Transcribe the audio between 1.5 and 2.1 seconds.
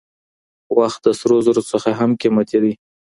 ځخه